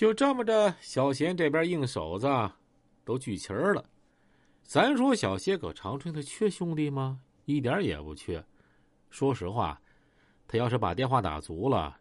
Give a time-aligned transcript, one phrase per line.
[0.00, 2.26] 就这么着，小贤这边硬手子
[3.04, 3.84] 都聚齐了。
[4.62, 7.20] 咱说小贤搁长春，他缺兄弟吗？
[7.44, 8.42] 一点也不缺。
[9.10, 9.78] 说实话，
[10.48, 11.98] 他要是把电话打足了，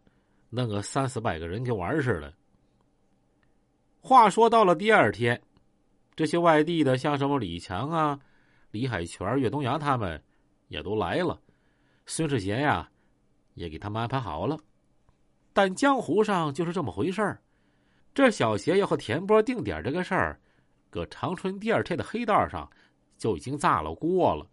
[0.50, 2.34] 弄个三四百个人给完事了。
[4.00, 5.42] 话说到了第二天，
[6.16, 8.18] 这些外地的，像什么李强啊、
[8.72, 10.24] 李海泉、岳东阳他们，
[10.70, 11.38] 也都来了。
[12.06, 12.90] 孙世贤呀，
[13.56, 14.58] 也给他们安排好了。
[15.52, 17.42] 但江湖上就是这么回事儿。
[18.14, 20.40] 这小邪要和田波定点这个事儿，
[20.90, 22.70] 搁长春第二天的黑道上
[23.18, 24.46] 就已经炸了锅了。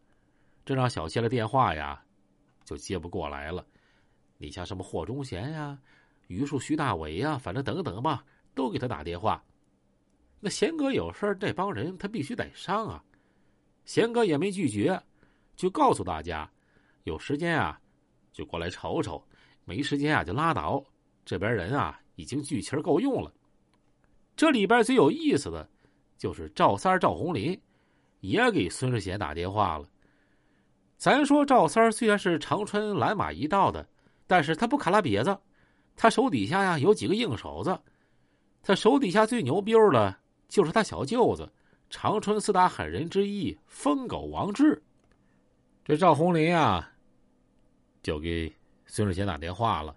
[0.64, 2.02] 这让小邪的电话呀，
[2.64, 3.66] 就接不过来了。
[4.38, 5.78] 你像什么霍忠贤呀、
[6.28, 8.24] 榆树徐大伟呀，反正等等吧，
[8.54, 9.42] 都给他打电话。
[10.38, 13.02] 那贤哥有事儿，这帮人他必须得上啊。
[13.84, 15.00] 贤哥也没拒绝，
[15.56, 16.48] 就告诉大家，
[17.04, 17.80] 有时间啊
[18.32, 19.24] 就过来瞅瞅，
[19.64, 20.84] 没时间啊就拉倒。
[21.24, 23.32] 这边人啊已经聚齐够用了。
[24.36, 25.66] 这里边最有意思的，
[26.18, 27.58] 就是赵三赵红林，
[28.20, 29.88] 也给孙世贤打电话了。
[30.98, 33.86] 咱说赵三虽然是长春蓝马一道的，
[34.26, 35.38] 但是他不卡拉瘪子，
[35.96, 37.78] 他手底下呀有几个硬手子。
[38.62, 40.14] 他手底下最牛逼的，
[40.48, 41.50] 就是他小舅子，
[41.88, 44.82] 长春四大狠人之一疯狗王志。
[45.84, 46.90] 这赵红林啊，
[48.02, 48.52] 就给
[48.86, 49.96] 孙世贤打电话了。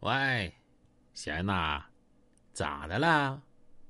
[0.00, 0.52] 喂，
[1.14, 1.84] 贤呐。
[2.56, 3.42] 咋的了？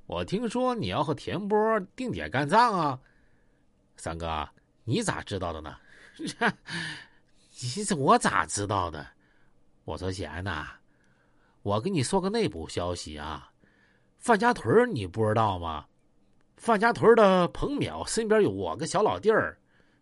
[0.06, 2.98] 我听说你要和田波定点干仗啊，
[3.97, 4.48] 三哥，
[4.83, 5.77] 你咋知道的呢？
[7.62, 9.06] 你这我咋知道的？
[9.84, 10.67] 我说贤呐，
[11.62, 13.53] 我跟你说个内部消息啊，
[14.19, 15.86] 范家屯你不知道吗？
[16.56, 19.56] 范家屯的彭淼身边有我个小老弟儿，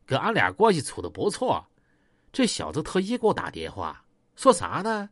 [0.06, 1.62] 跟俺俩关系处的不错。
[2.32, 4.02] 这小子特意给我打电话，
[4.36, 5.10] 说啥呢？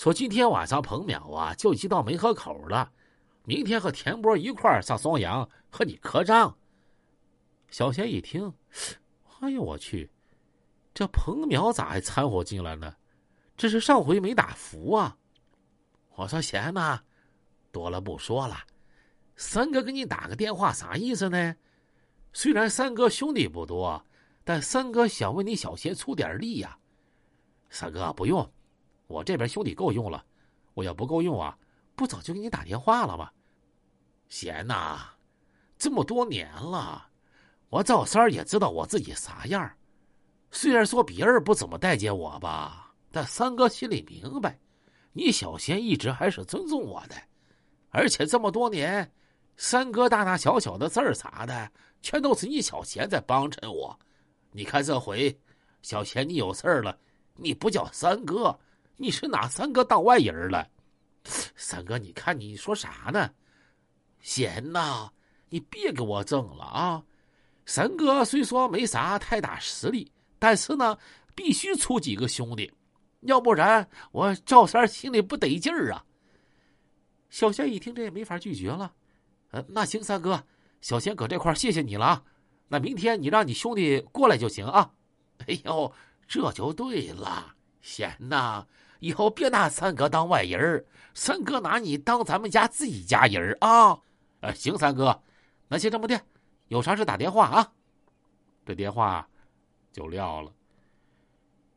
[0.00, 2.90] 说今天晚上彭淼啊就已经到梅河口了，
[3.44, 6.56] 明天和田波一块儿上双阳和你磕账。
[7.68, 8.50] 小贤一听，
[9.40, 10.10] 哎呦我去，
[10.94, 12.96] 这彭淼咋还掺和进来呢？
[13.58, 15.18] 这是上回没打服啊！
[16.14, 17.02] 我说贤呐，
[17.70, 18.56] 多了不说了，
[19.36, 21.54] 三哥给你打个电话啥意思呢？
[22.32, 24.02] 虽然三哥兄弟不多，
[24.44, 26.78] 但三哥想为你小贤出点力呀。
[27.68, 28.50] 三哥不用。
[29.10, 30.24] 我这边兄弟够用了，
[30.72, 31.58] 我要不够用啊，
[31.96, 33.28] 不早就给你打电话了吗？
[34.28, 35.00] 贤呐，
[35.76, 37.08] 这么多年了，
[37.70, 39.68] 我赵三儿也知道我自己啥样
[40.52, 44.56] 虽然说别人不怎么待见我吧，但三哥心里明白，
[45.12, 47.16] 你小贤一直还是尊重我的，
[47.88, 49.12] 而且这么多年，
[49.56, 53.98] 三哥大大小小的事儿啥的，全都是你小贤在帮衬我。
[54.52, 55.36] 你看这回，
[55.82, 56.96] 小贤你有事儿了，
[57.34, 58.56] 你不叫三哥。
[59.00, 60.68] 你是拿三哥当外人了，
[61.56, 63.30] 三哥，你看你说啥呢？
[64.20, 65.10] 贤呐，
[65.48, 67.02] 你别给我争了啊！
[67.64, 70.98] 三哥虽说没啥太大实力，但是呢，
[71.34, 72.70] 必须出几个兄弟，
[73.20, 76.04] 要不然我赵三心里不得劲儿啊。
[77.30, 78.92] 小贤一听，这也没法拒绝了。
[79.50, 80.44] 呃，那行，三哥，
[80.82, 82.22] 小贤搁这块谢谢你了啊。
[82.68, 84.92] 那明天你让你兄弟过来就行啊。
[85.46, 85.90] 哎呦，
[86.28, 88.66] 这就对了，贤呐。
[89.00, 93.98] 以后别拿三哥当外人三哥拿你当咱们家自己家人啊！
[94.40, 95.20] 呃，行，三哥，
[95.68, 96.18] 那先这么的，
[96.68, 97.72] 有啥事打电话啊。
[98.64, 99.28] 这电话
[99.92, 100.52] 就撂了。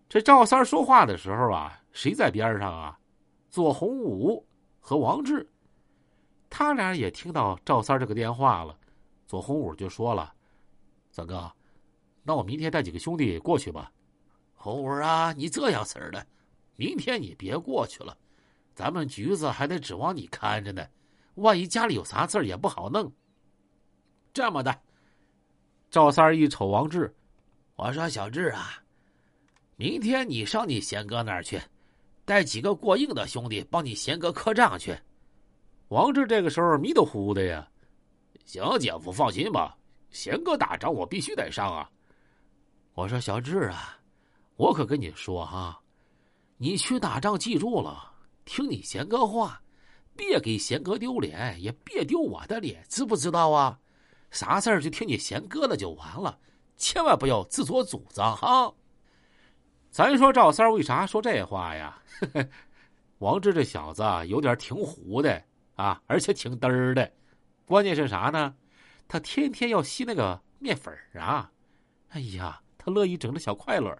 [0.07, 2.99] 这赵三说话的时候啊，谁在边上啊？
[3.49, 4.45] 左洪武
[4.79, 5.49] 和王志，
[6.49, 8.77] 他俩也听到赵三这个电话了。
[9.25, 10.31] 左洪武就说了
[11.09, 11.51] ：“三哥，
[12.21, 13.91] 那我明天带几个兄弟过去吧。”
[14.53, 16.25] 洪武啊，你这样式的。
[16.75, 18.17] 明天你别过去了，
[18.73, 20.85] 咱们局子还得指望你看着呢。
[21.35, 23.11] 万一家里有啥事儿也不好弄。
[24.33, 24.81] 这么的，
[25.89, 27.13] 赵三儿一瞅王志，
[27.75, 28.81] 我说小志啊，
[29.75, 31.61] 明天你上你贤哥那儿去，
[32.25, 34.95] 带几个过硬的兄弟帮你贤哥磕账去。
[35.89, 37.67] 王志这个时候迷糊糊的呀。
[38.45, 39.77] 行，姐夫放心吧，
[40.09, 41.89] 贤哥打仗我必须得上啊。
[42.93, 43.97] 我说小志啊，
[44.55, 45.79] 我可跟你说哈。
[46.57, 48.13] 你去打仗，记住了，
[48.45, 49.61] 听你贤哥话，
[50.15, 53.79] 别给贤哥丢脸，也别丢我的脸，知不知道啊？
[54.31, 56.39] 啥事儿就听你贤哥的就完了，
[56.77, 58.73] 千万不要自作主张哈。
[59.91, 62.01] 咱说赵三为啥说这话呀？
[63.19, 65.43] 王志这小子有点挺虎的
[65.75, 67.11] 啊，而且挺嘚儿的。
[67.65, 68.55] 关键是啥呢？
[69.07, 71.51] 他天天要吸那个面粉啊！
[72.09, 73.95] 哎呀，他乐意整这小快乐。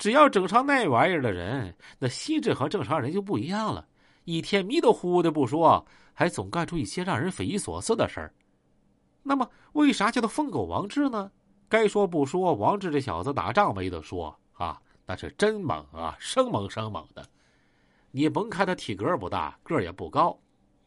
[0.00, 3.86] 只要整上那玩意儿的人，那心智和正常人就不一样了。
[4.24, 8.32] 一天迷都糊的不说，还总干出一些让人匪夷所思的事儿。
[9.22, 11.30] 那么，为啥叫他疯狗王志呢？
[11.68, 17.22] 该说不说，王志这小子打仗没得说啊，那是真猛啊，生猛生猛的。
[18.10, 20.34] 你甭看他体格不大，个儿也不高，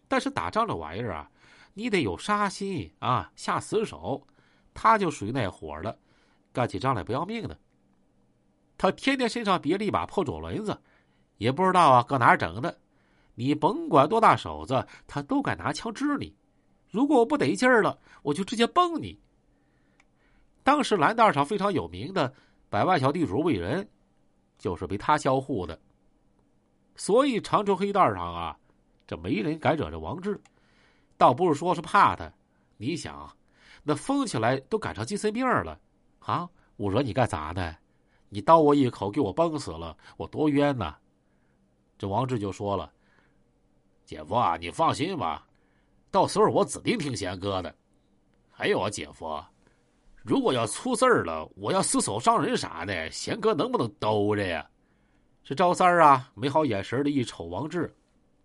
[0.07, 1.29] 但是打仗这玩意儿啊，
[1.75, 4.25] 你得有杀心啊，下死手。
[4.73, 5.95] 他就属于那伙的，
[6.51, 7.55] 干起仗来不要命的。
[8.77, 10.77] 他天天身上别了一把破左轮子，
[11.37, 12.77] 也不知道啊搁哪儿整的。
[13.35, 16.35] 你甭管多大手子，他都敢拿枪支你。
[16.89, 19.19] 如果我不得劲儿了，我就直接崩你。
[20.63, 22.33] 当时蓝道上非常有名的
[22.69, 23.87] 百万小地主魏仁，
[24.57, 25.79] 就是被他销户的。
[26.95, 28.57] 所以长春黑道上啊，
[29.07, 30.39] 这没人敢惹这王志，
[31.17, 32.31] 倒不是说是怕他。
[32.77, 33.35] 你想，
[33.81, 35.79] 那疯起来都赶上精神病了，
[36.19, 36.49] 啊！
[36.75, 37.75] 我惹你干啥呢？
[38.33, 40.95] 你刀我一口，给我崩死了，我多冤呐！
[41.99, 42.91] 这王志就说了
[44.05, 45.45] ：“姐夫啊，你放心吧，
[46.09, 47.75] 到时候我指定听贤哥的。
[48.49, 49.39] 还有啊，姐夫，
[50.23, 54.67] 如果要出事儿了，我要失手伤人啥的，贤哥能不能兜着呀？”
[55.45, 57.95] 这赵三儿啊，没好眼神的一瞅王志：“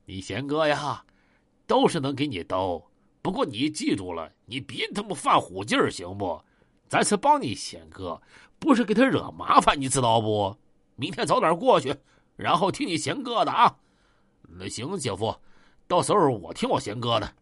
[0.05, 1.03] 你贤哥呀，
[1.67, 2.87] 都是能给你兜，
[3.23, 6.39] 不过你记住了，你别他妈犯虎劲儿，行不？
[6.89, 8.21] 咱是帮你贤哥。”
[8.61, 10.57] 不是给他惹麻烦，你知道不？
[10.97, 11.95] 明天早点过去，
[12.35, 13.77] 然后听你贤哥的啊。
[14.43, 15.33] 那行，姐夫，
[15.87, 17.33] 到时候我听我贤哥的。